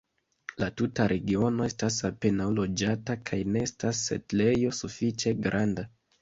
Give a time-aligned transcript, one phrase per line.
[0.61, 5.87] La tuta regiono estas apenaŭ loĝata kaj ne estas setlejo sufiĉe granda.